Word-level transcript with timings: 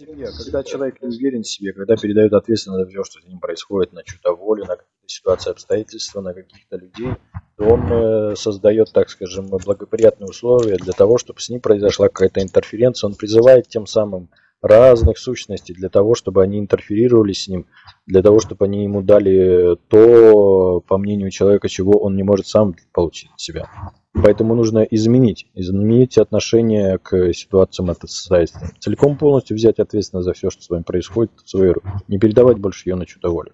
себе, 0.00 0.26
когда 0.36 0.62
человек 0.62 1.00
не 1.00 1.08
уверен 1.08 1.42
в 1.42 1.48
себе, 1.48 1.72
когда 1.72 1.96
передает 1.96 2.32
ответственность 2.32 2.84
за 2.84 2.90
все, 2.90 3.04
что 3.04 3.20
с 3.20 3.24
ним 3.24 3.38
происходит, 3.38 3.92
на 3.92 4.02
чью-то 4.02 4.34
волю, 4.34 4.62
на 4.62 4.76
какие-то 4.76 5.06
ситуации, 5.06 5.50
обстоятельства, 5.50 6.20
на 6.20 6.34
каких-то 6.34 6.76
людей, 6.76 7.14
то 7.56 7.64
он 7.64 7.92
э, 7.92 8.36
создает, 8.36 8.92
так 8.92 9.10
скажем, 9.10 9.48
благоприятные 9.48 10.28
условия 10.28 10.76
для 10.76 10.92
того, 10.92 11.18
чтобы 11.18 11.40
с 11.40 11.48
ним 11.48 11.60
произошла 11.60 12.08
какая-то 12.08 12.42
интерференция. 12.42 13.08
Он 13.08 13.14
призывает 13.14 13.68
тем 13.68 13.86
самым 13.86 14.30
разных 14.62 15.18
сущностей 15.18 15.74
для 15.74 15.88
того, 15.88 16.14
чтобы 16.14 16.42
они 16.42 16.58
интерферировали 16.58 17.32
с 17.32 17.48
ним, 17.48 17.66
для 18.06 18.22
того, 18.22 18.40
чтобы 18.40 18.66
они 18.66 18.84
ему 18.84 19.02
дали 19.02 19.76
то, 19.88 20.82
по 20.86 20.98
мнению 20.98 21.30
человека, 21.30 21.68
чего 21.68 21.98
он 21.98 22.16
не 22.16 22.22
может 22.22 22.46
сам 22.46 22.74
получить 22.92 23.30
от 23.32 23.40
себя. 23.40 23.70
Поэтому 24.12 24.54
нужно 24.54 24.80
изменить, 24.80 25.46
изменить 25.54 26.18
отношение 26.18 26.98
к 26.98 27.32
ситуациям 27.32 27.90
это 27.90 28.06
состоятельства. 28.06 28.68
Целиком 28.80 29.16
полностью 29.16 29.56
взять 29.56 29.78
ответственность 29.78 30.26
за 30.26 30.32
все, 30.32 30.50
что 30.50 30.62
с 30.62 30.68
вами 30.68 30.82
происходит 30.82 31.32
в 31.44 31.48
свои 31.48 31.70
руки. 31.70 31.88
Не 32.08 32.18
передавать 32.18 32.58
больше 32.58 32.88
ее 32.88 32.96
на 32.96 33.06
чью-то 33.06 33.30
волю. 33.30 33.52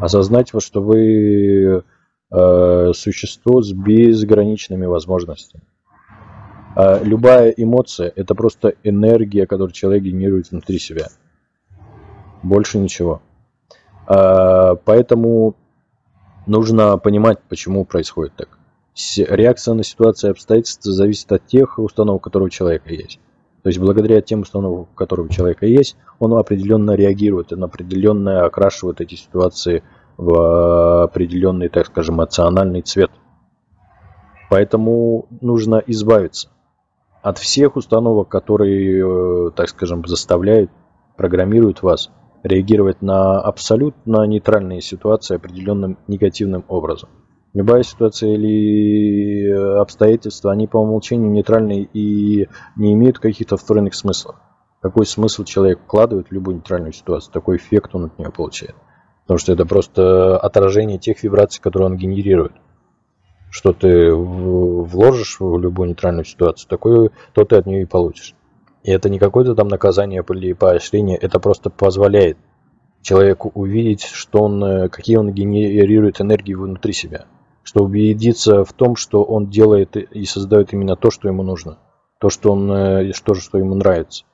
Осознать, 0.00 0.52
вот, 0.52 0.62
что 0.62 0.82
вы 0.82 1.82
э, 2.30 2.92
существо 2.94 3.62
с 3.62 3.72
безграничными 3.72 4.84
возможностями. 4.84 5.64
А 6.74 7.02
любая 7.02 7.50
эмоция– 7.50 8.12
это 8.16 8.34
просто 8.34 8.74
энергия, 8.82 9.46
которую 9.46 9.72
человек 9.72 10.04
генерирует 10.04 10.50
внутри 10.50 10.78
себя. 10.78 11.08
Больше 12.42 12.78
ничего. 12.78 13.20
А, 14.06 14.76
поэтому 14.76 15.54
нужно 16.46 16.96
понимать, 16.98 17.40
почему 17.48 17.84
происходит 17.84 18.34
так. 18.36 18.58
Реакция 19.16 19.74
на 19.74 19.84
ситуацию 19.84 20.28
и 20.28 20.32
обстоятельства 20.32 20.92
зависит 20.92 21.30
от 21.32 21.46
тех 21.46 21.78
установок, 21.78 22.22
которые 22.22 22.46
у 22.46 22.50
человека 22.50 22.92
есть. 22.92 23.20
То 23.62 23.68
есть 23.68 23.78
благодаря 23.78 24.20
тем 24.20 24.40
установкам, 24.40 24.88
которые 24.94 25.26
у 25.26 25.28
человека 25.28 25.66
есть, 25.66 25.96
он 26.18 26.34
определенно 26.34 26.92
реагирует, 26.92 27.52
он 27.52 27.64
определенно 27.64 28.44
окрашивает 28.44 29.00
эти 29.00 29.14
ситуации 29.14 29.82
в 30.16 31.04
определенный, 31.04 31.68
так 31.68 31.86
скажем, 31.86 32.16
эмоциональный 32.16 32.82
цвет. 32.82 33.10
Поэтому 34.50 35.26
нужно 35.40 35.82
избавиться 35.86 36.48
от 37.22 37.38
всех 37.38 37.76
установок, 37.76 38.28
которые, 38.28 39.48
э, 39.48 39.50
так 39.52 39.68
скажем, 39.68 40.04
заставляют, 40.06 40.70
программируют 41.16 41.82
вас 41.82 42.10
реагировать 42.42 43.00
на 43.00 43.40
абсолютно 43.40 44.24
нейтральные 44.26 44.80
ситуации 44.80 45.36
определенным 45.36 45.98
негативным 46.08 46.64
образом. 46.66 47.08
Любая 47.54 47.84
ситуация 47.84 48.34
или 48.34 49.46
э, 49.48 49.78
обстоятельства, 49.78 50.50
они 50.50 50.66
по 50.66 50.78
умолчанию 50.78 51.30
нейтральные 51.30 51.84
и 51.84 52.48
не 52.76 52.92
имеют 52.94 53.20
каких-то 53.20 53.56
встроенных 53.56 53.94
смыслов. 53.94 54.36
Какой 54.80 55.06
смысл 55.06 55.44
человек 55.44 55.80
вкладывает 55.80 56.28
в 56.28 56.32
любую 56.32 56.56
нейтральную 56.56 56.92
ситуацию, 56.92 57.32
такой 57.32 57.58
эффект 57.58 57.94
он 57.94 58.06
от 58.06 58.18
нее 58.18 58.32
получает. 58.32 58.74
Потому 59.22 59.38
что 59.38 59.52
это 59.52 59.64
просто 59.64 60.36
отражение 60.38 60.98
тех 60.98 61.22
вибраций, 61.22 61.62
которые 61.62 61.86
он 61.86 61.96
генерирует 61.96 62.52
что 63.52 63.74
ты 63.74 64.10
вложишь 64.14 65.36
в 65.38 65.58
любую 65.58 65.90
нейтральную 65.90 66.24
ситуацию, 66.24 66.70
такое, 66.70 67.10
то 67.34 67.44
ты 67.44 67.56
от 67.56 67.66
нее 67.66 67.82
и 67.82 67.86
получишь. 67.86 68.34
И 68.82 68.90
это 68.90 69.10
не 69.10 69.18
какое-то 69.18 69.54
там 69.54 69.68
наказание 69.68 70.24
или 70.26 70.54
поощрение, 70.54 71.18
это 71.18 71.38
просто 71.38 71.68
позволяет 71.68 72.38
человеку 73.02 73.52
увидеть, 73.54 74.04
что 74.04 74.44
он, 74.44 74.64
э, 74.64 74.88
какие 74.88 75.16
он 75.16 75.32
генерирует 75.32 76.22
энергии 76.22 76.54
внутри 76.54 76.94
себя, 76.94 77.26
чтобы 77.62 77.86
убедиться 77.90 78.64
в 78.64 78.72
том, 78.72 78.96
что 78.96 79.22
он 79.22 79.50
делает 79.50 79.96
и 79.96 80.24
создает 80.24 80.72
именно 80.72 80.96
то, 80.96 81.10
что 81.10 81.28
ему 81.28 81.42
нужно, 81.42 81.78
то, 82.20 82.30
что, 82.30 82.52
он, 82.52 82.72
э, 82.72 83.12
что, 83.12 83.34
что 83.34 83.58
ему 83.58 83.74
нравится. 83.74 84.24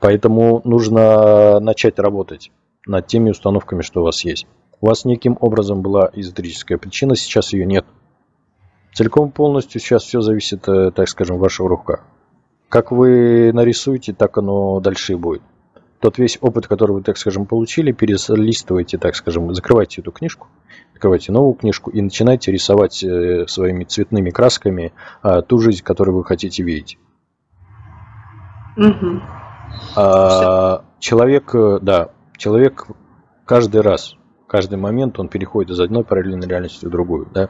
Поэтому 0.00 0.62
нужно 0.64 1.60
начать 1.60 1.98
работать 1.98 2.50
над 2.86 3.06
теми 3.08 3.30
установками, 3.30 3.82
что 3.82 4.00
у 4.00 4.04
вас 4.04 4.24
есть. 4.24 4.46
У 4.82 4.88
вас 4.88 5.04
неким 5.04 5.38
образом 5.40 5.80
была 5.80 6.10
эзотерическая 6.12 6.76
причина, 6.76 7.14
сейчас 7.14 7.52
ее 7.52 7.64
нет. 7.64 7.86
Целиком 8.92 9.30
полностью 9.30 9.80
сейчас 9.80 10.02
все 10.02 10.20
зависит, 10.20 10.68
э, 10.68 10.90
так 10.90 11.08
скажем, 11.08 11.36
в 11.36 11.40
ваших 11.40 11.66
руках. 11.66 12.04
Как 12.68 12.90
вы 12.90 13.52
нарисуете, 13.52 14.12
так 14.12 14.36
оно 14.38 14.80
дальше 14.80 15.12
и 15.12 15.16
будет. 15.16 15.42
Тот 16.00 16.18
весь 16.18 16.36
опыт, 16.40 16.66
который 16.66 16.92
вы, 16.96 17.02
так 17.02 17.16
скажем, 17.16 17.46
получили, 17.46 17.92
перелистывайте, 17.92 18.98
так 18.98 19.14
скажем, 19.14 19.54
закрывайте 19.54 20.00
эту 20.00 20.10
книжку, 20.10 20.48
открывайте 20.92 21.30
новую 21.30 21.54
книжку 21.54 21.92
и 21.92 22.02
начинайте 22.02 22.50
рисовать 22.50 23.04
э, 23.04 23.46
своими 23.46 23.84
цветными 23.84 24.30
красками 24.30 24.92
а, 25.22 25.42
ту 25.42 25.60
жизнь, 25.60 25.84
которую 25.84 26.16
вы 26.16 26.24
хотите 26.24 26.64
видеть. 26.64 26.98
Угу. 28.76 29.20
А, 29.94 30.84
человек, 30.98 31.54
э, 31.54 31.78
да, 31.80 32.10
человек 32.36 32.88
каждый 33.44 33.82
раз 33.82 34.16
каждый 34.52 34.78
момент 34.78 35.18
он 35.18 35.28
переходит 35.28 35.70
из 35.70 35.80
одной 35.80 36.04
параллельной 36.04 36.46
реальности 36.46 36.84
в 36.84 36.90
другую, 36.90 37.26
да? 37.32 37.48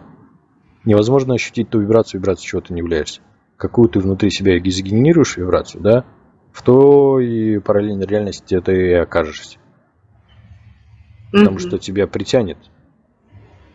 Невозможно 0.85 1.35
ощутить 1.35 1.69
ту 1.69 1.81
вибрацию, 1.81 2.21
вибрацию, 2.21 2.47
чего 2.47 2.61
ты 2.61 2.73
не 2.73 2.79
являешься. 2.79 3.23
Какую 3.57 3.89
ты 3.89 3.99
внутри 3.99 4.31
себя 4.31 4.57
сгенерируешь 4.57 5.37
вибрацию, 5.37 5.83
да? 5.83 6.05
В 6.53 6.63
той 6.63 7.61
параллельной 7.61 8.07
реальности 8.07 8.61
ты 8.61 8.91
и 8.91 8.93
окажешься. 8.93 9.59
Потому 11.33 11.57
mm-hmm. 11.57 11.61
что 11.61 11.79
тебя 11.79 12.07
притянет 12.07 12.59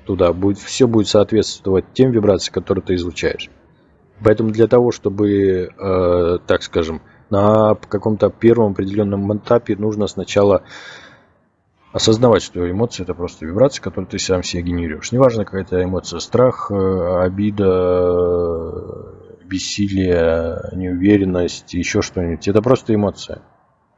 туда, 0.06 0.32
будет, 0.32 0.60
все 0.60 0.88
будет 0.88 1.10
соответствовать 1.10 1.84
тем 1.94 2.12
вибрациям, 2.12 2.54
которые 2.54 2.82
ты 2.82 2.96
излучаешь. 2.96 3.50
Поэтому 4.24 4.52
для 4.52 4.68
того, 4.68 4.94
чтобы, 4.94 5.70
э, 5.78 6.38
так 6.48 6.64
скажем, 6.64 7.02
на 7.30 7.76
каком-то 7.76 8.30
первом 8.30 8.72
определенном 8.72 9.36
этапе 9.36 9.76
нужно 9.76 10.08
сначала 10.08 10.64
осознавать, 11.92 12.44
что 12.44 12.70
эмоции 12.70 13.04
это 13.04 13.14
просто 13.14 13.46
вибрации, 13.46 13.82
которые 13.82 14.10
ты 14.10 14.20
сам 14.20 14.44
себе 14.44 14.64
генерируешь. 14.64 15.12
Неважно, 15.12 15.46
какая 15.46 15.64
это 15.64 15.84
эмоция, 15.84 16.20
страх, 16.20 16.72
э, 16.72 17.24
обида, 17.24 18.84
бессилие, 19.46 20.60
неуверенность, 20.74 21.74
еще 21.74 22.02
что-нибудь. 22.02 22.48
Это 22.48 22.62
просто 22.62 22.94
эмоция. 22.94 23.42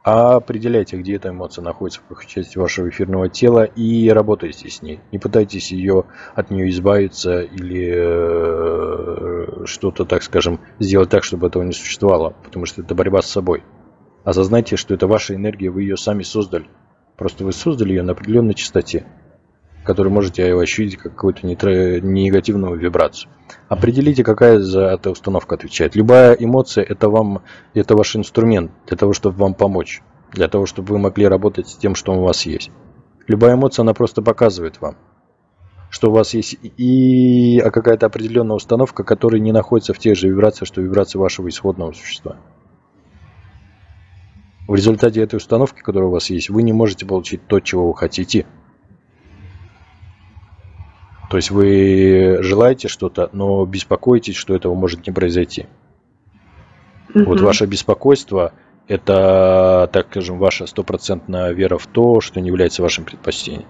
А 0.02 0.36
определяйте, 0.36 0.96
где 0.96 1.16
эта 1.16 1.28
эмоция 1.28 1.62
находится, 1.62 2.00
в 2.00 2.04
какой 2.04 2.26
части 2.26 2.56
вашего 2.56 2.88
эфирного 2.88 3.28
тела 3.28 3.64
и 3.64 4.08
работайте 4.08 4.70
с 4.70 4.80
ней. 4.80 5.00
Не 5.12 5.18
пытайтесь 5.18 5.72
ее, 5.72 6.04
от 6.34 6.50
нее 6.50 6.70
избавиться 6.70 7.42
или 7.42 7.92
э, 7.96 9.66
что-то, 9.66 10.06
так 10.06 10.22
скажем, 10.22 10.58
сделать 10.78 11.10
так, 11.10 11.22
чтобы 11.22 11.48
этого 11.48 11.62
не 11.64 11.72
существовало, 11.72 12.34
потому 12.42 12.64
что 12.64 12.80
это 12.80 12.94
борьба 12.94 13.20
с 13.20 13.26
собой. 13.26 13.62
Осознайте, 14.24 14.76
что 14.76 14.94
это 14.94 15.06
ваша 15.06 15.34
энергия, 15.34 15.68
вы 15.68 15.82
ее 15.82 15.98
сами 15.98 16.22
создали. 16.22 16.66
Просто 17.20 17.44
вы 17.44 17.52
создали 17.52 17.90
ее 17.90 18.02
на 18.02 18.12
определенной 18.12 18.54
частоте, 18.54 19.04
которую 19.84 20.10
можете 20.10 20.54
ощутить 20.54 20.96
как 20.96 21.12
какую-то 21.12 21.46
негативную 21.46 22.78
вибрацию. 22.78 23.30
Определите, 23.68 24.24
какая 24.24 24.58
за 24.58 24.86
эту 24.86 25.10
установку 25.10 25.54
отвечает. 25.54 25.94
Любая 25.94 26.32
эмоция 26.32 26.82
это 26.82 27.10
вам, 27.10 27.42
это 27.74 27.94
ваш 27.94 28.16
инструмент 28.16 28.72
для 28.86 28.96
того, 28.96 29.12
чтобы 29.12 29.36
вам 29.36 29.52
помочь, 29.52 30.00
для 30.32 30.48
того, 30.48 30.64
чтобы 30.64 30.94
вы 30.94 30.98
могли 30.98 31.28
работать 31.28 31.68
с 31.68 31.76
тем, 31.76 31.94
что 31.94 32.14
у 32.14 32.22
вас 32.22 32.46
есть. 32.46 32.70
Любая 33.26 33.54
эмоция, 33.54 33.82
она 33.82 33.92
просто 33.92 34.22
показывает 34.22 34.80
вам, 34.80 34.96
что 35.90 36.08
у 36.08 36.14
вас 36.14 36.32
есть 36.32 36.56
и 36.62 37.60
какая-то 37.60 38.06
определенная 38.06 38.56
установка, 38.56 39.04
которая 39.04 39.42
не 39.42 39.52
находится 39.52 39.92
в 39.92 39.98
тех 39.98 40.16
же 40.16 40.28
вибрациях, 40.28 40.68
что 40.68 40.80
вибрации 40.80 41.18
вашего 41.18 41.50
исходного 41.50 41.92
существа. 41.92 42.38
В 44.70 44.74
результате 44.76 45.20
этой 45.20 45.34
установки, 45.34 45.80
которая 45.80 46.08
у 46.08 46.12
вас 46.12 46.30
есть, 46.30 46.48
вы 46.48 46.62
не 46.62 46.72
можете 46.72 47.04
получить 47.04 47.44
то, 47.48 47.58
чего 47.58 47.88
вы 47.88 47.96
хотите. 47.96 48.46
То 51.28 51.38
есть 51.38 51.50
вы 51.50 52.38
желаете 52.42 52.86
что-то, 52.86 53.30
но 53.32 53.66
беспокоитесь, 53.66 54.36
что 54.36 54.54
этого 54.54 54.76
может 54.76 55.08
не 55.08 55.12
произойти. 55.12 55.66
Угу. 57.12 57.24
Вот 57.24 57.40
ваше 57.40 57.66
беспокойство– 57.66 58.52
это, 58.86 59.90
так 59.92 60.06
скажем, 60.10 60.38
ваша 60.38 60.66
стопроцентная 60.66 61.50
вера 61.50 61.76
в 61.76 61.88
то, 61.88 62.20
что 62.20 62.40
не 62.40 62.46
является 62.46 62.80
вашим 62.80 63.04
предпочтением. 63.04 63.66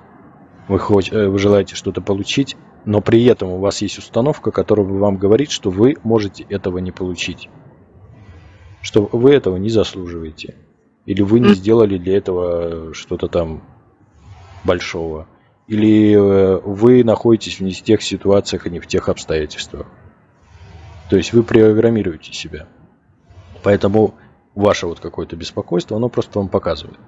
Вы, 0.69 0.78
хоть, 0.78 1.10
э, 1.10 1.28
вы 1.28 1.38
желаете 1.38 1.76
что-то 1.76 2.02
получить, 2.02 2.58
но 2.84 3.00
при 3.00 3.25
этом 3.25 3.48
у 3.48 3.58
вас 3.58 3.80
есть 3.80 3.96
установка, 3.96 4.50
которая 4.50 4.86
вам 4.86 5.16
говорит, 5.16 5.50
что 5.50 5.70
вы 5.70 5.96
можете 6.02 6.44
этого 6.50 6.76
не 6.76 6.92
получить. 6.92 7.48
Что 8.82 9.08
вы 9.10 9.32
этого 9.32 9.56
не 9.56 9.70
заслуживаете. 9.70 10.56
Или 11.10 11.22
вы 11.22 11.40
не 11.40 11.54
сделали 11.54 11.98
для 11.98 12.18
этого 12.18 12.94
что-то 12.94 13.26
там 13.26 13.64
большого. 14.62 15.26
Или 15.66 16.14
э, 16.14 16.60
вы 16.60 17.02
находитесь 17.02 17.58
не 17.58 17.72
в 17.72 17.82
тех 17.82 18.00
ситуациях 18.00 18.68
и 18.68 18.70
не 18.70 18.78
в 18.78 18.86
тех 18.86 19.08
обстоятельствах. 19.08 19.88
То 21.08 21.16
есть 21.16 21.32
вы 21.32 21.42
программируете 21.42 22.32
себя. 22.32 22.68
Поэтому 23.64 24.14
ваше 24.54 24.86
вот 24.86 25.00
какое-то 25.00 25.34
беспокойство, 25.34 25.96
оно 25.96 26.08
просто 26.08 26.38
вам 26.38 26.48
показывает, 26.48 27.00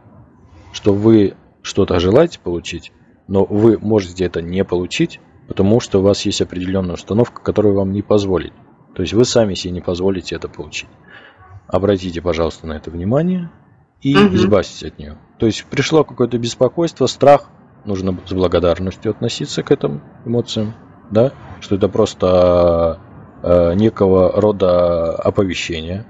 что 0.73 0.93
вы 0.93 1.37
что-то 1.63 2.01
желаете 2.01 2.41
получить, 2.41 2.91
но 3.29 3.45
вы 3.45 3.79
можете 3.79 4.25
это 4.25 4.43
не 4.43 4.65
получить, 4.65 5.21
потому 5.47 5.79
что 5.79 6.01
у 6.01 6.03
вас 6.03 6.27
есть 6.27 6.43
определенная 6.43 6.97
установка, 6.97 7.41
которая 7.41 7.73
вам 7.73 7.93
не 7.93 8.03
позволит. 8.03 8.53
То 8.97 9.03
есть 9.03 9.15
вы 9.15 9.25
сами 9.25 9.55
себе 9.55 9.75
не 9.75 9.81
позволите 9.81 10.35
это 10.35 10.49
получить. 10.49 10.91
обратите, 11.69 12.21
пожалуйста, 12.21 12.67
на 12.67 12.73
это 12.73 12.91
внимание 12.91 13.49
и 14.03 14.17
угу. 14.17 14.35
избавьтесь 14.35 14.83
от 14.83 14.99
нее. 14.99 15.17
То 15.39 15.47
есть 15.47 15.65
пришло 15.65 16.05
какое-то 16.05 16.39
беспокойство, 16.39 17.07
страх, 17.07 17.49
нужно 17.85 18.19
с 18.27 18.33
благодарностью 18.33 19.11
относиться 19.11 19.63
к 19.63 19.71
этим 19.71 20.03
эмоциям, 20.25 20.75
да, 21.11 21.33
что 21.61 21.77
это 21.77 21.89
просто 21.89 23.01
э, 23.43 23.75
некого 23.75 24.33
рода 24.41 25.15
оповещение 25.15 26.05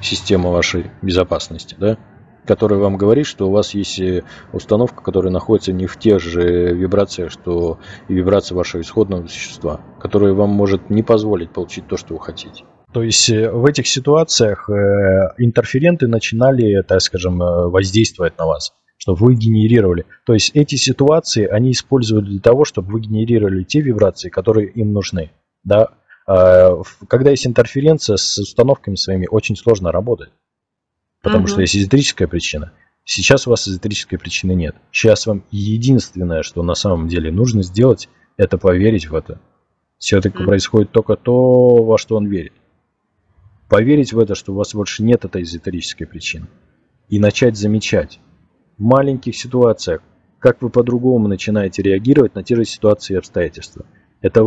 системы 0.00 0.50
вашей 0.52 0.90
безопасности, 1.02 1.76
да, 1.78 1.98
который 2.46 2.78
вам 2.78 2.96
говорит, 2.96 3.26
что 3.26 3.48
у 3.48 3.50
вас 3.50 3.74
есть 3.74 4.00
э, 4.00 4.22
установка, 4.52 5.02
которая 5.02 5.32
находится 5.32 5.72
не 5.72 5.86
в 5.86 5.98
тех 5.98 6.20
же 6.20 6.74
вибрациях, 6.74 7.30
что 7.30 7.78
и 8.08 8.14
вибрации 8.14 8.54
вашего 8.54 8.80
исходного 8.80 9.26
существа, 9.26 9.80
которая 10.00 10.32
вам 10.32 10.50
может 10.50 10.90
не 10.90 11.02
позволить 11.02 11.50
получить 11.50 11.86
то, 11.86 11.96
что 11.96 12.14
вы 12.14 12.20
хотите. 12.20 12.64
То 12.92 13.02
есть 13.02 13.28
э, 13.28 13.50
в 13.50 13.66
этих 13.66 13.86
ситуациях 13.86 14.70
э, 14.70 15.34
интерференты 15.38 16.06
начинали, 16.06 16.82
так 16.82 17.00
скажем, 17.00 17.38
воздействовать 17.38 18.38
на 18.38 18.46
вас, 18.46 18.72
чтобы 18.96 19.26
вы 19.26 19.34
генерировали. 19.34 20.06
То 20.24 20.32
есть 20.32 20.52
эти 20.54 20.76
ситуации 20.76 21.46
они 21.46 21.72
используют 21.72 22.26
для 22.26 22.40
того, 22.40 22.64
чтобы 22.64 22.92
вы 22.92 23.00
генерировали 23.00 23.64
те 23.64 23.80
вибрации, 23.80 24.30
которые 24.30 24.68
им 24.68 24.92
нужны. 24.92 25.30
Да? 25.64 25.88
А, 26.26 26.82
когда 27.08 27.30
есть 27.30 27.46
интерференция 27.46 28.16
с 28.16 28.38
установками 28.38 28.96
своими, 28.96 29.28
очень 29.30 29.56
сложно 29.56 29.92
работать. 29.92 30.30
Потому 31.26 31.42
угу. 31.42 31.48
что 31.48 31.60
есть 31.60 31.76
эзотерическая 31.76 32.28
причина. 32.28 32.72
Сейчас 33.04 33.46
у 33.46 33.50
вас 33.50 33.66
эзотерической 33.66 34.16
причины 34.16 34.52
нет. 34.52 34.76
Сейчас 34.92 35.26
вам 35.26 35.44
единственное, 35.50 36.44
что 36.44 36.62
на 36.62 36.76
самом 36.76 37.08
деле 37.08 37.32
нужно 37.32 37.64
сделать, 37.64 38.08
это 38.36 38.58
поверить 38.58 39.08
в 39.08 39.14
это. 39.14 39.40
Все-таки 39.98 40.38
угу. 40.38 40.44
происходит 40.44 40.92
только 40.92 41.16
то, 41.16 41.82
во 41.82 41.98
что 41.98 42.16
он 42.16 42.28
верит. 42.28 42.52
Поверить 43.68 44.12
в 44.12 44.20
это, 44.20 44.36
что 44.36 44.52
у 44.52 44.54
вас 44.54 44.72
больше 44.72 45.02
нет 45.02 45.24
этой 45.24 45.42
эзотерической 45.42 46.06
причины. 46.06 46.46
И 47.08 47.18
начать 47.18 47.56
замечать 47.56 48.20
в 48.78 48.82
маленьких 48.84 49.36
ситуациях, 49.36 50.02
как 50.38 50.62
вы 50.62 50.70
по-другому 50.70 51.26
начинаете 51.26 51.82
реагировать 51.82 52.36
на 52.36 52.44
те 52.44 52.54
же 52.54 52.64
ситуации 52.64 53.14
и 53.14 53.16
обстоятельства. 53.16 53.84
Это, 54.20 54.44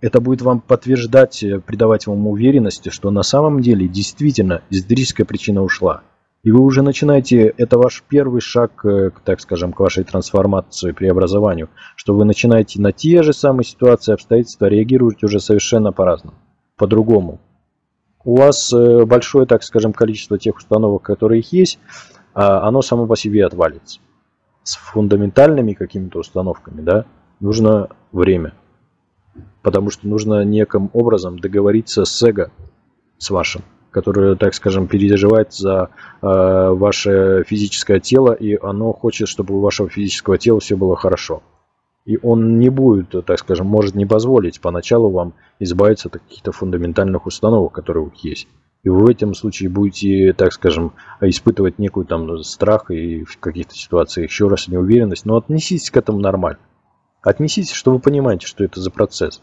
это 0.00 0.20
будет 0.22 0.40
вам 0.40 0.62
подтверждать, 0.62 1.44
придавать 1.66 2.06
вам 2.06 2.26
уверенности, 2.26 2.88
что 2.88 3.10
на 3.10 3.22
самом 3.22 3.60
деле 3.60 3.88
действительно 3.88 4.62
эзотерическая 4.70 5.26
причина 5.26 5.62
ушла. 5.62 6.02
И 6.44 6.50
вы 6.50 6.60
уже 6.60 6.82
начинаете, 6.82 7.54
это 7.56 7.78
ваш 7.78 8.04
первый 8.06 8.42
шаг, 8.42 8.84
э, 8.84 9.10
так 9.24 9.40
скажем, 9.40 9.72
к 9.72 9.80
вашей 9.80 10.04
трансформации, 10.04 10.92
преобразованию, 10.92 11.70
что 11.96 12.14
вы 12.14 12.26
начинаете 12.26 12.82
на 12.82 12.92
те 12.92 13.22
же 13.22 13.32
самые 13.32 13.64
ситуации, 13.64 14.12
обстоятельства 14.12 14.66
реагировать 14.66 15.24
уже 15.24 15.40
совершенно 15.40 15.90
по-разному, 15.90 16.36
по-другому. 16.76 17.40
У 18.24 18.36
вас 18.36 18.70
э, 18.74 19.06
большое, 19.06 19.46
так 19.46 19.62
скажем, 19.62 19.94
количество 19.94 20.38
тех 20.38 20.56
установок, 20.56 21.02
которые 21.02 21.42
есть, 21.50 21.78
а 22.34 22.68
оно 22.68 22.82
само 22.82 23.06
по 23.06 23.16
себе 23.16 23.46
отвалится. 23.46 24.00
С 24.64 24.76
фундаментальными 24.76 25.72
какими-то 25.72 26.18
установками, 26.18 26.82
да, 26.82 27.06
нужно 27.40 27.88
время. 28.12 28.52
Потому 29.62 29.90
что 29.90 30.06
нужно 30.06 30.44
неким 30.44 30.90
образом 30.92 31.38
договориться 31.38 32.04
с 32.04 32.22
эго, 32.22 32.50
с 33.16 33.30
вашим 33.30 33.62
которое, 33.94 34.34
так 34.34 34.54
скажем, 34.54 34.88
переживает 34.88 35.54
за 35.54 35.88
э, 36.20 36.26
ваше 36.26 37.44
физическое 37.46 38.00
тело, 38.00 38.32
и 38.32 38.58
оно 38.60 38.92
хочет, 38.92 39.28
чтобы 39.28 39.54
у 39.54 39.60
вашего 39.60 39.88
физического 39.88 40.36
тела 40.36 40.58
все 40.58 40.76
было 40.76 40.96
хорошо. 40.96 41.42
И 42.04 42.18
он 42.20 42.58
не 42.58 42.70
будет, 42.70 43.14
так 43.24 43.38
скажем, 43.38 43.68
может 43.68 43.94
не 43.94 44.04
позволить 44.04 44.60
поначалу 44.60 45.10
вам 45.10 45.32
избавиться 45.60 46.08
от 46.08 46.14
каких-то 46.14 46.50
фундаментальных 46.50 47.24
установок, 47.26 47.72
которые 47.72 48.02
у 48.02 48.10
вас 48.10 48.18
есть. 48.24 48.48
И 48.82 48.88
вы 48.90 49.06
в 49.06 49.08
этом 49.08 49.32
случае 49.32 49.70
будете, 49.70 50.34
так 50.34 50.52
скажем, 50.52 50.92
испытывать 51.20 51.78
некую 51.78 52.04
там 52.04 52.42
страх 52.42 52.90
и 52.90 53.22
в 53.22 53.38
каких-то 53.38 53.74
ситуациях 53.74 54.28
еще 54.28 54.48
раз 54.48 54.68
неуверенность. 54.68 55.24
Но 55.24 55.36
отнеситесь 55.36 55.90
к 55.90 55.96
этому 55.96 56.18
нормально. 56.18 56.58
Отнеситесь, 57.22 57.72
что 57.72 57.92
вы 57.92 58.00
понимаете, 58.00 58.46
что 58.46 58.64
это 58.64 58.80
за 58.80 58.90
процесс. 58.90 59.40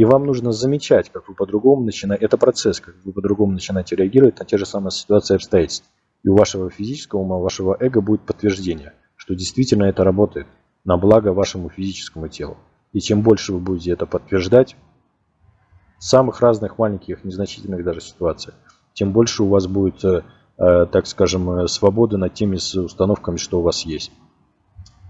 И 0.00 0.04
вам 0.06 0.24
нужно 0.24 0.50
замечать, 0.52 1.10
как 1.12 1.28
вы 1.28 1.34
по-другому 1.34 1.84
начинаете, 1.84 2.24
это 2.24 2.38
процесс, 2.38 2.80
как 2.80 2.94
вы 3.04 3.12
по-другому 3.12 3.52
начинаете 3.52 3.96
реагировать 3.96 4.38
на 4.38 4.46
те 4.46 4.56
же 4.56 4.64
самые 4.64 4.92
ситуации 4.92 5.34
и 5.34 5.36
обстоятельства. 5.36 5.86
И 6.22 6.28
у 6.30 6.36
вашего 6.38 6.70
физического 6.70 7.20
ума, 7.20 7.36
вашего 7.36 7.76
эго 7.78 8.00
будет 8.00 8.22
подтверждение, 8.22 8.94
что 9.16 9.34
действительно 9.34 9.84
это 9.84 10.02
работает 10.02 10.46
на 10.84 10.96
благо 10.96 11.34
вашему 11.34 11.68
физическому 11.68 12.28
телу. 12.28 12.56
И 12.94 13.00
чем 13.00 13.20
больше 13.20 13.52
вы 13.52 13.58
будете 13.58 13.90
это 13.90 14.06
подтверждать, 14.06 14.74
самых 15.98 16.40
разных 16.40 16.78
маленьких, 16.78 17.22
незначительных 17.22 17.84
даже 17.84 18.00
ситуациях, 18.00 18.54
тем 18.94 19.12
больше 19.12 19.42
у 19.42 19.48
вас 19.48 19.66
будет, 19.66 20.02
э, 20.02 20.22
э, 20.56 20.86
так 20.86 21.06
скажем, 21.08 21.50
э, 21.50 21.68
свободы 21.68 22.16
над 22.16 22.32
теми 22.32 22.56
установками, 22.56 23.36
что 23.36 23.58
у 23.58 23.62
вас 23.62 23.82
есть, 23.82 24.12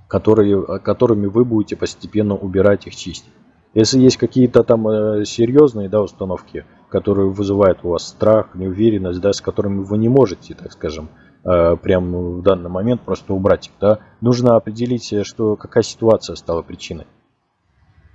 которые, 0.09 0.81
которыми 0.81 1.27
вы 1.27 1.45
будете 1.45 1.77
постепенно 1.77 2.35
убирать 2.35 2.89
их, 2.89 2.97
чистить. 2.97 3.31
Если 3.73 4.01
есть 4.01 4.17
какие-то 4.17 4.65
там 4.65 4.89
э, 4.89 5.25
серьезные 5.25 5.89
да, 5.89 6.03
установки, 6.03 6.65
которые 6.89 7.31
вызывают 7.31 7.85
у 7.85 7.91
вас 7.91 8.09
страх, 8.09 8.55
неуверенность, 8.55 9.21
да, 9.21 9.33
с 9.33 9.41
которыми 9.41 9.85
вы 9.85 9.97
не 9.99 10.09
можете, 10.09 10.55
так 10.55 10.73
скажем, 10.73 11.09
э, 11.45 11.77
прямо 11.77 12.19
в 12.19 12.43
данный 12.43 12.69
момент 12.69 13.03
просто 13.03 13.33
убрать 13.33 13.69
их, 13.69 13.73
да, 13.81 14.01
нужно 14.21 14.57
определить, 14.57 15.13
э, 15.13 15.23
что, 15.23 15.55
какая 15.55 15.85
ситуация 15.85 16.35
стала 16.35 16.63
причиной. 16.63 17.07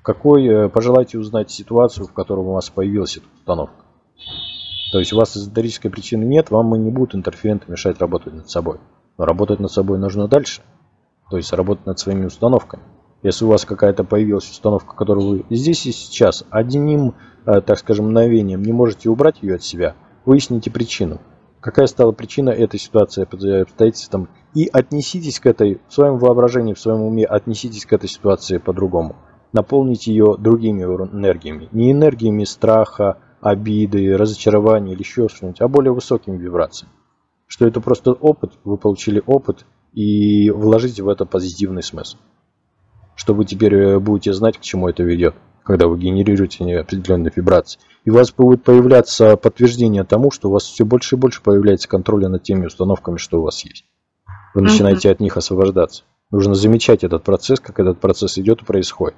Какой, 0.01 0.69
пожелайте 0.69 1.17
узнать 1.17 1.49
ситуацию, 1.49 2.05
в 2.05 2.13
которой 2.13 2.41
у 2.41 2.51
вас 2.51 2.69
появилась 2.69 3.17
эта 3.17 3.25
установка. 3.33 3.85
То 4.91 4.99
есть 4.99 5.13
у 5.13 5.17
вас 5.17 5.35
эзотерической 5.35 5.89
причины 5.89 6.25
нет, 6.25 6.51
вам 6.51 6.75
и 6.75 6.77
не 6.77 6.91
будут 6.91 7.15
интерференты 7.15 7.71
мешать 7.71 7.99
работать 7.99 8.33
над 8.33 8.49
собой. 8.49 8.77
Но 9.17 9.25
работать 9.25 9.59
над 9.59 9.71
собой 9.71 9.97
нужно 9.97 10.27
дальше. 10.27 10.61
То 11.31 11.37
есть 11.37 11.51
работать 11.53 11.87
над 11.87 11.97
своими 11.97 12.25
установками. 12.25 12.83
Если 13.25 13.43
у 13.43 13.47
вас 13.47 13.65
какая-то 13.65 14.03
появилась 14.03 14.47
установка, 14.47 14.95
которую 14.95 15.27
вы 15.27 15.45
здесь 15.49 15.87
и 15.87 15.91
сейчас 15.91 16.45
одним, 16.51 17.15
э, 17.47 17.59
так 17.61 17.79
скажем, 17.79 18.05
мгновением 18.05 18.61
не 18.61 18.71
можете 18.71 19.09
убрать 19.09 19.41
ее 19.41 19.55
от 19.55 19.63
себя, 19.63 19.95
выясните 20.25 20.69
причину. 20.69 21.19
Какая 21.59 21.87
стала 21.87 22.11
причина 22.11 22.51
этой 22.51 22.79
ситуации, 22.79 23.23
обстоятельствам, 23.23 24.29
и 24.53 24.69
отнеситесь 24.71 25.39
к 25.39 25.47
этой, 25.47 25.81
в 25.87 25.93
своем 25.95 26.19
воображении, 26.19 26.75
в 26.75 26.79
своем 26.79 27.01
уме, 27.01 27.25
отнеситесь 27.25 27.87
к 27.87 27.93
этой 27.93 28.07
ситуации 28.07 28.59
по-другому. 28.59 29.15
Наполните 29.53 30.11
ее 30.11 30.35
другими 30.37 30.83
энергиями. 30.83 31.67
Не 31.71 31.93
энергиями 31.93 32.43
страха, 32.43 33.17
обиды, 33.41 34.15
разочарования 34.17 34.93
или 34.93 34.99
еще 34.99 35.29
что-нибудь, 35.29 35.61
а 35.61 35.67
более 35.67 35.93
высокими 35.93 36.37
вибрациями. 36.37 36.93
Что 37.47 37.65
это 37.65 37.81
просто 37.81 38.11
опыт, 38.11 38.51
вы 38.63 38.77
получили 38.77 39.23
опыт, 39.25 39.65
и 39.93 40.51
вложите 40.51 41.01
в 41.01 41.09
это 41.09 41.25
позитивный 41.25 41.81
смысл 41.81 42.17
что 43.15 43.33
вы 43.33 43.45
теперь 43.45 43.75
э, 43.75 43.99
будете 43.99 44.33
знать, 44.33 44.57
к 44.57 44.61
чему 44.61 44.89
это 44.89 45.03
ведет, 45.03 45.35
когда 45.63 45.87
вы 45.87 45.97
генерируете 45.97 46.79
определенные 46.79 47.31
вибрации. 47.35 47.79
И 48.03 48.11
у 48.11 48.13
вас 48.13 48.31
будет 48.31 48.63
появляться 48.63 49.35
подтверждение 49.35 50.03
тому, 50.03 50.31
что 50.31 50.49
у 50.49 50.51
вас 50.51 50.63
все 50.63 50.85
больше 50.85 51.15
и 51.15 51.19
больше 51.19 51.41
появляется 51.41 51.87
контроля 51.87 52.29
над 52.29 52.43
теми 52.43 52.65
установками, 52.67 53.17
что 53.17 53.39
у 53.39 53.43
вас 53.43 53.65
есть. 53.65 53.85
Вы 54.53 54.61
начинаете 54.61 55.09
от 55.09 55.19
них 55.19 55.35
освобождаться. 55.37 56.03
Нужно 56.31 56.55
замечать 56.55 57.03
этот 57.03 57.23
процесс, 57.23 57.59
как 57.59 57.79
этот 57.79 57.99
процесс 57.99 58.37
идет 58.37 58.61
и 58.61 58.65
происходит. 58.65 59.15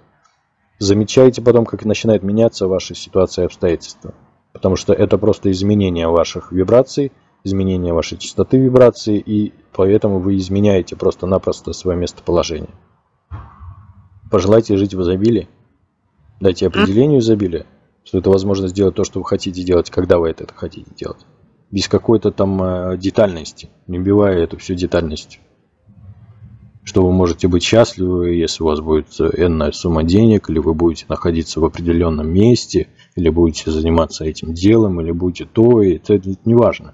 Замечайте 0.79 1.41
потом, 1.41 1.65
как 1.65 1.85
начинает 1.85 2.23
меняться 2.23 2.67
ваша 2.67 2.95
ситуация 2.95 3.43
и 3.43 3.45
обстоятельства. 3.45 4.13
Потому 4.53 4.75
что 4.75 4.93
это 4.93 5.17
просто 5.17 5.51
изменение 5.51 6.07
ваших 6.07 6.51
вибраций, 6.51 7.11
изменение 7.43 7.93
вашей 7.93 8.17
частоты 8.17 8.57
вибрации, 8.57 9.19
и 9.19 9.53
поэтому 9.73 10.19
вы 10.19 10.37
изменяете 10.37 10.95
просто-напросто 10.95 11.73
свое 11.73 11.97
местоположение. 11.97 12.69
Пожелайте 14.29 14.77
жить 14.77 14.93
в 14.93 15.01
изобилии. 15.01 15.47
Дайте 16.39 16.67
определению 16.67 17.19
изобилия, 17.19 17.65
что 18.03 18.19
это 18.19 18.29
возможно 18.29 18.67
сделать 18.67 18.95
то, 18.95 19.03
что 19.03 19.19
вы 19.19 19.25
хотите 19.25 19.63
делать, 19.63 19.89
когда 19.89 20.19
вы 20.19 20.29
это 20.29 20.45
хотите 20.53 20.91
делать. 20.95 21.25
Без 21.71 21.87
какой-то 21.87 22.31
там 22.31 22.61
э, 22.61 22.97
детальности, 22.97 23.69
не 23.87 23.99
убивая 23.99 24.37
эту 24.37 24.57
всю 24.57 24.75
детальность. 24.75 25.39
Что 26.83 27.05
вы 27.05 27.11
можете 27.11 27.47
быть 27.47 27.63
счастливы, 27.63 28.35
если 28.35 28.63
у 28.63 28.67
вас 28.67 28.79
будет 28.79 29.07
энная 29.19 29.71
сумма 29.71 30.03
денег, 30.03 30.49
или 30.49 30.59
вы 30.59 30.73
будете 30.73 31.05
находиться 31.09 31.59
в 31.59 31.65
определенном 31.65 32.29
месте, 32.29 32.87
или 33.15 33.29
будете 33.29 33.71
заниматься 33.71 34.23
этим 34.23 34.53
делом, 34.53 35.01
или 35.01 35.11
будете 35.11 35.45
то, 35.45 35.81
и 35.81 35.95
это, 35.95 36.13
это 36.13 36.35
не 36.45 36.55
важно. 36.55 36.93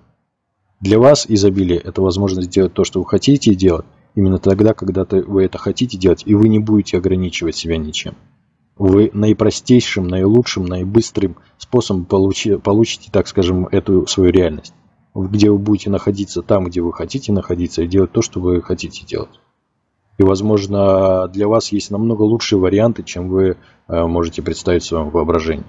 Для 0.80 1.00
вас 1.00 1.26
изобилие– 1.30 1.80
это 1.84 2.02
возможность 2.02 2.48
сделать 2.48 2.74
то, 2.74 2.84
что 2.84 3.00
вы 3.00 3.06
хотите 3.06 3.54
делать, 3.54 3.86
Именно 4.16 4.38
тогда, 4.38 4.74
когда 4.74 5.06
вы 5.10 5.44
это 5.44 5.58
хотите 5.58 5.98
делать, 5.98 6.24
и 6.26 6.36
вы 6.36 6.48
не 6.48 6.60
будете 6.60 6.98
ограничивать 6.98 7.56
себя 7.56 7.78
ничем. 7.78 8.16
Вы 8.76 9.10
наипростейшим, 9.14 10.08
наилучшим, 10.08 10.66
наибыстрым 10.66 11.38
способом 11.58 12.06
получи, 12.06 12.58
получите, 12.58 13.10
так 13.12 13.28
скажем, 13.28 13.68
эту 13.68 14.08
свою 14.08 14.32
реальность. 14.32 14.74
Где 15.16 15.52
вы 15.52 15.58
будете 15.58 15.90
находиться 15.90 16.42
там, 16.42 16.66
где 16.66 16.82
вы 16.82 16.92
хотите 16.92 17.32
находиться, 17.32 17.84
и 17.84 17.88
делать 17.88 18.12
то, 18.12 18.22
что 18.22 18.40
вы 18.40 18.62
хотите 18.62 19.06
делать. 19.06 19.40
И, 20.18 20.24
возможно, 20.24 21.28
для 21.28 21.48
вас 21.48 21.72
есть 21.72 21.92
намного 21.92 22.22
лучшие 22.24 22.60
варианты, 22.60 23.04
чем 23.04 23.30
вы 23.30 23.58
э, 23.88 24.06
можете 24.06 24.42
представить 24.42 24.84
в 24.84 24.88
своем 24.88 25.10
воображении. 25.10 25.66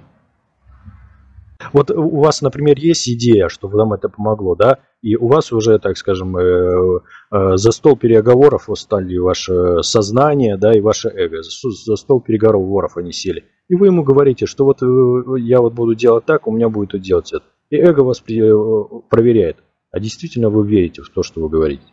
Вот 1.73 1.91
у 1.91 2.21
вас, 2.21 2.43
например, 2.43 2.79
есть 2.79 3.09
идея, 3.09 3.49
что 3.49 3.69
вам 3.69 3.93
это 3.93 4.09
помогло, 4.09 4.55
да, 4.55 4.81
и 5.03 5.17
у 5.17 5.29
вас 5.29 5.53
уже, 5.53 5.79
так 5.79 5.97
скажем, 5.97 6.37
э, 6.37 7.01
э, 7.31 7.57
за 7.57 7.73
стол 7.73 7.97
переговоров 7.97 8.69
стали 8.75 9.17
ваше 9.19 9.83
сознание, 9.83 10.57
да, 10.57 10.73
и 10.73 10.81
ваше 10.81 11.09
эго. 11.09 11.43
За 11.43 11.97
стол 11.97 12.21
переговоров 12.21 12.97
они 12.97 13.13
сели. 13.13 13.45
И 13.69 13.75
вы 13.75 13.87
ему 13.87 14.03
говорите, 14.03 14.47
что 14.47 14.65
вот 14.65 14.83
э, 14.83 15.41
я 15.41 15.61
вот 15.61 15.75
буду 15.75 15.95
делать 15.95 16.25
так, 16.25 16.47
у 16.47 16.53
меня 16.53 16.69
будет 16.69 17.01
делать 17.01 17.33
это. 17.33 17.45
И 17.71 17.77
эго 17.77 18.01
вас 18.01 18.21
проверяет. 18.21 19.59
А 19.91 20.01
действительно 20.01 20.51
вы 20.51 20.67
верите 20.67 21.03
в 21.03 21.11
то, 21.11 21.23
что 21.23 21.41
вы 21.41 21.49
говорите? 21.49 21.85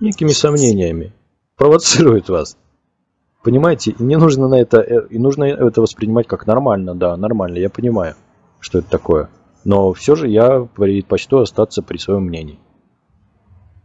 Некими 0.00 0.30
сомнениями. 0.30 1.12
Провоцирует 1.56 2.28
вас. 2.28 2.56
Понимаете, 3.48 3.92
и 3.92 4.02
не 4.02 4.16
нужно 4.16 4.46
на 4.46 4.56
это, 4.56 4.82
э, 4.82 5.06
и 5.08 5.18
нужно 5.18 5.44
это 5.44 5.80
воспринимать 5.80 6.26
как 6.26 6.46
нормально, 6.46 6.94
да, 6.94 7.16
нормально, 7.16 7.56
я 7.56 7.70
понимаю, 7.70 8.14
что 8.60 8.80
это 8.80 8.90
такое. 8.90 9.30
Но 9.64 9.94
все 9.94 10.16
же 10.16 10.28
я 10.28 10.68
предпочту 10.76 11.38
остаться 11.38 11.80
при 11.80 11.96
своем 11.96 12.24
мнении. 12.24 12.58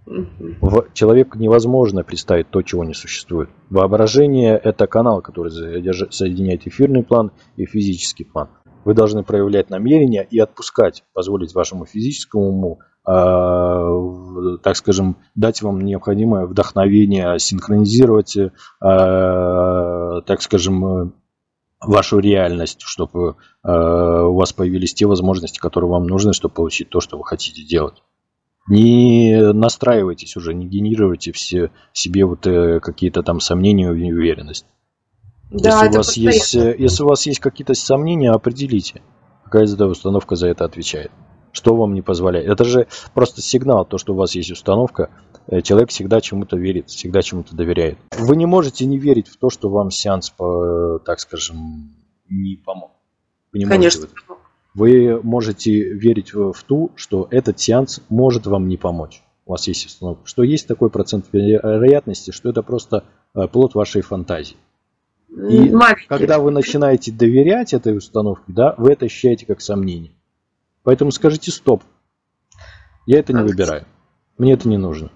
В 0.06 0.88
человеку 0.92 1.40
невозможно 1.40 2.04
представить 2.04 2.50
то, 2.50 2.62
чего 2.62 2.84
не 2.84 2.94
существует. 2.94 3.50
Воображение– 3.70 4.58
это 4.64 4.86
канал, 4.86 5.22
который 5.22 5.50
соединяет 5.50 6.68
эфирный 6.68 7.04
план 7.04 7.32
и 7.56 7.66
физический 7.66 8.26
план. 8.26 8.50
Вы 8.84 8.94
должны 8.94 9.24
проявлять 9.24 9.70
намерение 9.70 10.28
и 10.30 10.40
отпускать, 10.40 11.06
позволить 11.14 11.56
вашему 11.56 11.86
физическому 11.86 12.50
уму 12.50 12.80
так 13.06 14.78
скажем, 14.78 15.18
дать 15.36 15.62
вам 15.62 15.82
необходимое 15.82 16.46
вдохновение, 16.46 17.38
синхронизировать, 17.38 18.38
э, 18.38 18.50
так 18.80 20.42
скажем, 20.42 21.14
вашу 21.82 22.20
реальность, 22.20 22.82
чтобы 22.82 23.36
э, 23.64 23.70
у 23.70 24.36
вас 24.36 24.54
появились 24.54 24.94
те 24.94 25.06
возможности, 25.06 25.60
которые 25.60 25.90
вам 25.90 26.08
нужны, 26.08 26.32
чтобы 26.32 26.56
получить 26.56 26.90
то, 26.90 27.02
что 27.02 27.18
вы 27.18 27.26
хотите 27.26 27.64
делать. 27.64 28.02
Не 28.70 29.52
настраивайтесь 29.52 30.38
уже, 30.38 30.54
не 30.54 30.66
генерируйте 30.66 31.34
все 31.34 31.72
себе 31.92 32.24
вот 32.24 32.48
какие-то 32.82 33.22
там 33.22 33.42
сомнения 33.42 33.88
и 33.88 34.14
уверенность. 34.14 34.66
Да, 35.52 35.84
если, 35.84 35.90
у 35.90 35.98
вас 35.98 36.16
есть, 36.16 36.54
если 36.54 37.04
у 37.04 37.08
вас 37.08 37.26
есть 37.26 37.42
какие-то 37.42 37.74
сомнения, 37.74 38.32
определите, 38.32 39.02
какая 39.44 39.66
установка 39.66 40.38
за 40.38 40.48
это 40.48 40.64
отвечает. 40.64 41.12
Что 41.54 41.76
вам 41.76 41.94
не 41.94 42.02
позволяет? 42.02 42.50
Это 42.50 42.66
же 42.66 42.88
просто 43.14 43.42
сигнал, 43.42 43.86
то, 43.86 43.98
что 43.98 44.14
у 44.14 44.18
вас 44.18 44.36
есть 44.36 44.52
установка. 44.52 45.10
Э, 45.48 45.62
человек 45.62 45.92
всегда 45.92 46.20
чему-то 46.20 46.58
верит, 46.58 46.90
всегда 46.90 47.22
чему-то 47.22 47.56
доверяет. 47.56 47.98
Вы 48.18 48.36
не 48.36 48.46
можете 48.46 48.86
не 48.86 48.98
верить 48.98 49.30
в 49.30 49.38
то, 49.38 49.50
что 49.50 49.70
вам 49.70 49.92
сеанс, 49.92 50.34
так 51.06 51.20
скажем, 51.22 51.94
не 52.30 52.58
помог. 52.58 52.92
Вы 53.54 53.60
не 53.60 53.66
Конечно. 53.66 54.02
Можете 54.02 54.44
вы 54.74 55.20
можете 55.22 55.94
верить 55.94 56.34
в 56.34 56.56
ту, 56.68 56.92
что 56.96 57.28
этот 57.30 57.60
сеанс 57.60 58.02
может 58.10 58.48
вам 58.48 58.68
не 58.68 58.78
помочь. 58.78 59.22
У 59.46 59.52
вас 59.52 59.68
есть 59.68 59.86
установка. 59.86 60.26
Что 60.26 60.44
есть 60.44 60.68
такой 60.68 60.90
процент 60.90 61.26
вероятности, 61.32 62.32
что 62.32 62.50
это 62.50 62.64
просто 62.64 63.04
э, 63.36 63.48
плод 63.48 63.76
вашей 63.76 64.02
фантазии. 64.02 64.56
И 65.30 65.70
Маленький. 65.70 66.08
когда 66.08 66.40
вы 66.40 66.52
начинаете 66.52 67.12
доверять 67.12 67.74
этой 67.74 67.98
установке, 67.98 68.46
да, 68.48 68.76
вы 68.78 68.94
это 68.94 69.06
ощущаете 69.06 69.46
как 69.46 69.62
сомнение. 69.62 70.12
Поэтому 70.84 71.12
скажите 71.12 71.52
стоп. 71.52 71.84
Я 73.06 73.20
это 73.20 73.34
не 73.34 73.44
выбираю. 73.44 73.86
Мне 74.38 74.54
это 74.54 74.68
не 74.68 74.78
нужно. 74.78 75.12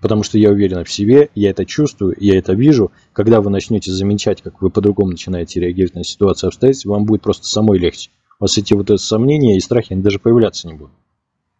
Потому 0.00 0.22
что 0.22 0.38
я 0.38 0.50
уверен 0.50 0.84
в 0.84 0.92
себе, 0.92 1.30
я 1.34 1.50
это 1.50 1.64
чувствую, 1.64 2.14
я 2.18 2.38
это 2.38 2.52
вижу. 2.52 2.92
Когда 3.12 3.40
вы 3.40 3.50
начнете 3.50 3.90
замечать, 3.90 4.42
как 4.42 4.60
вы 4.60 4.70
по-другому 4.70 5.10
начинаете 5.10 5.60
реагировать 5.60 5.94
на 5.94 6.04
ситуацию 6.04 6.48
обстоятельства, 6.48 6.90
вам 6.90 7.06
будет 7.06 7.22
просто 7.22 7.46
самой 7.46 7.78
легче. 7.78 8.10
У 8.38 8.44
вас 8.44 8.56
эти 8.58 8.74
вот 8.74 8.88
сомнения 9.00 9.56
и 9.56 9.60
страхи, 9.60 9.94
они 9.94 10.02
даже 10.02 10.18
появляться 10.18 10.68
не 10.68 10.74
будут. 10.74 10.92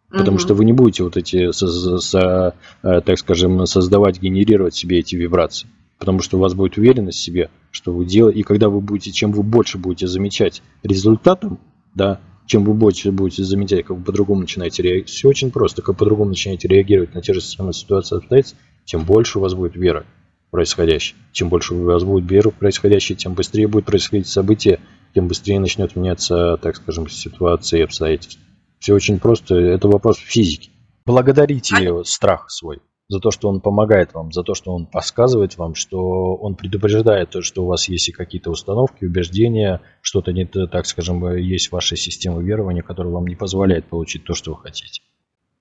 Потому 0.09 0.37
что 0.37 0.53
вы 0.53 0.63
не 0.63 0.71
будете 0.71 1.03
вот 1.03 1.17
эти, 1.17 1.51
со, 1.51 1.99
со, 1.99 2.55
э, 2.81 3.01
так 3.01 3.19
скажем, 3.19 3.65
создавать, 3.65 4.21
генерировать 4.21 4.73
себе 4.73 4.99
эти 4.99 5.15
вибрации. 5.15 5.67
Потому 5.97 6.21
что 6.21 6.37
у 6.37 6.39
вас 6.39 6.53
будет 6.53 6.77
уверенность 6.77 7.17
в 7.17 7.21
себе, 7.21 7.49
что 7.71 7.91
вы 7.91 8.05
делаете. 8.05 8.39
И 8.39 8.43
когда 8.43 8.69
вы 8.69 8.79
будете, 8.79 9.11
чем 9.11 9.33
вы 9.33 9.43
больше 9.43 9.77
будете 9.77 10.07
замечать 10.07 10.61
результатом, 10.83 11.59
да, 11.93 12.21
чем 12.47 12.63
вы 12.63 12.73
больше 12.73 13.11
будете 13.11 13.43
замечать, 13.43 13.85
как 13.85 13.97
вы 13.97 14.03
по-другому 14.03 14.41
начинаете 14.41 14.81
реагировать, 14.81 15.09
все 15.09 15.27
очень 15.27 15.51
просто, 15.51 15.81
как 15.81 15.97
по-другому 15.97 16.29
начинаете 16.29 16.67
реагировать 16.67 17.13
на 17.13 17.21
те 17.21 17.33
же 17.33 17.41
самые 17.41 17.73
ситуации 17.73 18.17
обстоятельства, 18.17 18.57
тем 18.85 19.03
больше 19.03 19.37
у 19.37 19.41
вас 19.41 19.53
будет 19.53 19.75
вера 19.75 20.05
в 20.47 20.51
происходящее. 20.51 21.17
Чем 21.33 21.49
больше 21.49 21.75
у 21.75 21.83
вас 21.83 22.03
будет 22.03 22.29
вера 22.31 22.49
в 22.49 22.55
происходящее, 22.55 23.17
тем 23.17 23.33
быстрее 23.33 23.67
будет 23.67 23.85
происходить 23.85 24.27
событие, 24.27 24.79
тем 25.13 25.27
быстрее 25.27 25.59
начнет 25.59 25.95
меняться, 25.95 26.57
так 26.61 26.77
скажем, 26.77 27.09
ситуация 27.09 27.81
и 27.81 27.83
обстоятельства. 27.83 28.41
Все 28.79 28.93
очень 28.93 29.19
просто, 29.19 29.55
это 29.55 29.89
вопрос 29.89 30.17
физики. 30.17 30.69
Благодарите 31.05 31.75
а... 31.75 32.03
страх 32.05 32.49
свой 32.49 32.79
за 33.09 33.19
то, 33.19 33.31
что 33.31 33.47
он 33.47 33.61
помогает 33.61 34.13
вам, 34.13 34.31
за 34.31 34.43
то, 34.43 34.53
что 34.53 34.73
он 34.73 34.85
подсказывает 34.85 35.57
вам, 35.57 35.75
что 35.75 36.35
он 36.35 36.55
предупреждает, 36.55 37.33
что 37.41 37.63
у 37.63 37.67
вас 37.67 37.87
есть 37.87 38.09
и 38.09 38.11
какие-то 38.11 38.51
установки, 38.51 39.05
убеждения, 39.05 39.81
что-то 40.01 40.33
не 40.33 40.45
так 40.45 40.85
скажем, 40.85 41.35
есть 41.35 41.71
ваша 41.71 41.95
система 41.95 42.41
верования, 42.41 42.81
которая 42.81 43.13
вам 43.13 43.27
не 43.27 43.35
позволяет 43.35 43.85
получить 43.85 44.25
то, 44.25 44.33
что 44.33 44.51
вы 44.51 44.57
хотите. 44.57 45.01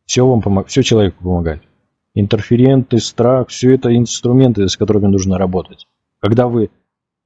Все 0.06 0.26
вам 0.26 0.42
помогает, 0.42 0.70
все 0.70 0.82
человеку 0.82 1.22
помогает. 1.22 1.62
Интерференты, 2.14 2.98
страх, 2.98 3.48
все 3.48 3.74
это 3.74 3.94
инструменты, 3.94 4.68
с 4.68 4.76
которыми 4.76 5.06
нужно 5.06 5.38
работать. 5.38 5.86
Когда 6.20 6.48
вы, 6.48 6.70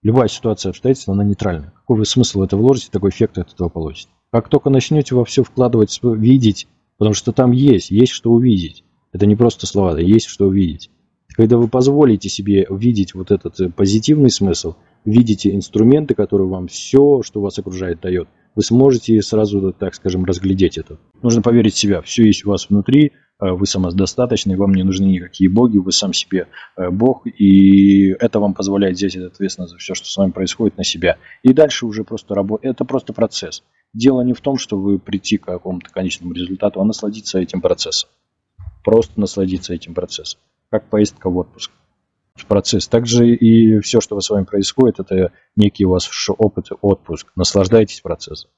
любая 0.02 0.28
ситуация 0.28 0.70
обстоятельства, 0.70 1.14
она 1.14 1.24
нейтральная. 1.24 1.70
Какой 1.70 1.98
вы 1.98 2.04
смысл 2.04 2.40
в 2.40 2.42
это 2.42 2.56
вложите, 2.56 2.88
такой 2.90 3.10
эффект 3.10 3.38
от 3.38 3.52
этого 3.52 3.68
получите. 3.68 4.10
Как 4.32 4.48
только 4.48 4.68
начнете 4.68 5.14
во 5.14 5.24
все 5.24 5.44
вкладывать, 5.44 5.98
видеть, 6.02 6.66
потому 6.98 7.14
что 7.14 7.32
там 7.32 7.52
есть, 7.52 7.90
есть 7.90 8.12
что 8.12 8.30
увидеть 8.30 8.84
это 9.12 9.26
не 9.26 9.36
просто 9.36 9.66
слова, 9.66 9.98
есть 9.98 10.26
что 10.26 10.46
увидеть. 10.46 10.90
Когда 11.34 11.56
вы 11.56 11.68
позволите 11.68 12.28
себе 12.28 12.66
видеть 12.70 13.14
вот 13.14 13.30
этот 13.30 13.60
э, 13.60 13.70
позитивный 13.70 14.30
смысл, 14.30 14.74
видите 15.04 15.54
инструменты, 15.54 16.14
которые 16.14 16.48
вам 16.48 16.68
все, 16.68 17.22
что 17.22 17.40
вас 17.40 17.58
окружает, 17.58 18.00
дает, 18.00 18.28
вы 18.54 18.62
сможете 18.62 19.22
сразу, 19.22 19.72
так 19.72 19.94
скажем, 19.94 20.24
разглядеть 20.24 20.76
это. 20.76 20.98
Нужно 21.22 21.40
поверить 21.40 21.74
в 21.74 21.78
себя. 21.78 22.02
Все 22.02 22.24
есть 22.24 22.44
у 22.44 22.50
вас 22.50 22.68
внутри, 22.68 23.12
э, 23.40 23.50
вы 23.52 23.64
самодостаточны, 23.66 24.56
вам 24.56 24.74
не 24.74 24.82
нужны 24.82 25.06
никакие 25.06 25.48
боги, 25.48 25.78
вы 25.78 25.92
сам 25.92 26.12
себе 26.12 26.48
э, 26.76 26.90
бог, 26.90 27.26
и 27.26 28.08
это 28.18 28.40
вам 28.40 28.54
позволяет 28.54 28.96
взять 28.96 29.16
ответственность 29.16 29.72
за 29.72 29.78
все, 29.78 29.94
что 29.94 30.08
с 30.08 30.16
вами 30.16 30.32
происходит, 30.32 30.76
на 30.78 30.84
себя. 30.84 31.16
И 31.42 31.52
дальше 31.52 31.86
уже 31.86 32.04
просто 32.04 32.34
работа, 32.34 32.66
это 32.66 32.84
просто 32.84 33.12
процесс. 33.12 33.62
Дело 33.92 34.22
не 34.22 34.34
в 34.34 34.40
том, 34.40 34.56
что 34.58 34.78
вы 34.78 34.98
прийти 34.98 35.38
к 35.38 35.46
какому-то 35.46 35.90
конечному 35.90 36.32
результату, 36.32 36.80
а 36.80 36.84
насладиться 36.84 37.38
этим 37.38 37.60
процессом 37.60 38.10
просто 38.84 39.18
насладиться 39.20 39.74
этим 39.74 39.94
процессом, 39.94 40.40
как 40.70 40.88
поездка 40.88 41.30
в 41.30 41.36
отпуск. 41.36 41.70
Процесс. 42.48 42.88
Также 42.88 43.34
и 43.34 43.80
все, 43.80 44.00
что 44.00 44.18
с 44.18 44.30
вами 44.30 44.44
происходит, 44.44 44.98
это 44.98 45.30
некий 45.56 45.84
у 45.84 45.90
вас 45.90 46.08
опыт, 46.38 46.68
отпуск. 46.80 47.30
Наслаждайтесь 47.36 48.00
процессом. 48.00 48.50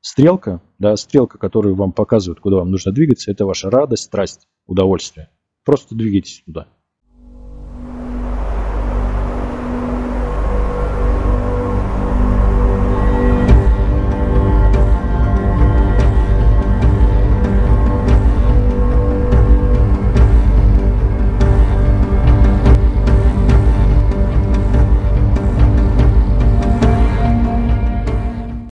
Стрелка, 0.00 0.62
да, 0.78 0.96
стрелка, 0.96 1.36
которую 1.36 1.74
вам 1.74 1.92
показывают, 1.92 2.40
куда 2.40 2.56
вам 2.56 2.70
нужно 2.70 2.92
двигаться, 2.92 3.30
это 3.30 3.44
ваша 3.44 3.68
радость, 3.68 4.04
страсть, 4.04 4.48
удовольствие. 4.66 5.28
Просто 5.64 5.94
двигайтесь 5.94 6.44
туда. 6.46 6.68